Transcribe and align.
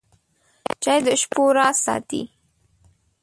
چای 0.83 0.99
د 1.05 1.07
شپو 1.21 1.43
راز 1.57 1.75
ساتي. 1.85 2.21